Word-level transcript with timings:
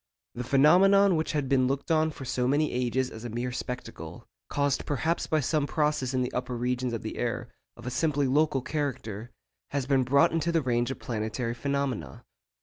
The 0.33 0.43
phenomenon 0.43 1.15
which 1.15 1.33
had 1.33 1.47
been 1.47 1.67
looked 1.67 1.91
on 1.91 2.09
for 2.09 2.25
so 2.25 2.47
many 2.47 2.71
ages 2.71 3.11
as 3.11 3.23
a 3.23 3.29
mere 3.29 3.51
spectacle, 3.51 4.25
caused 4.49 4.87
perhaps 4.87 5.27
by 5.27 5.41
some 5.41 5.67
process 5.67 6.11
in 6.11 6.23
the 6.23 6.33
upper 6.33 6.57
regions 6.57 6.91
of 6.91 7.03
the 7.03 7.17
air, 7.17 7.49
of 7.77 7.85
a 7.85 7.91
simply 7.91 8.25
local 8.25 8.63
character, 8.63 9.29
has 9.69 9.85
been 9.85 10.03
brought 10.03 10.31
into 10.31 10.51
the 10.51 10.63
range 10.63 10.89
of 10.89 10.97
planetary 10.97 11.53
phenomena. 11.53 12.23